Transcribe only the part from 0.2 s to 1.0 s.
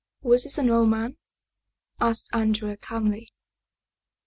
""Was he an old